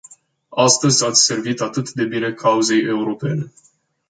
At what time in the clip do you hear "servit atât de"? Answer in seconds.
1.23-2.03